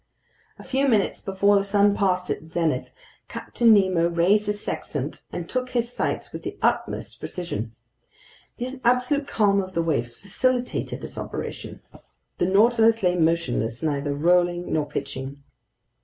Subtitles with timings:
[0.57, 2.89] A few minutes before the sun passed its zenith,
[3.29, 7.75] Captain Nemo raised his sextant and took his sights with the utmost precision.
[8.57, 11.81] The absolute calm of the waves facilitated this operation.
[12.39, 15.43] The Nautilus lay motionless, neither rolling nor pitching.